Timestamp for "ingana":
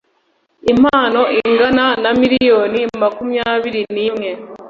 1.39-1.85